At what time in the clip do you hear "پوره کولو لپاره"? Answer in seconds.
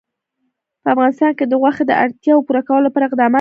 2.47-3.05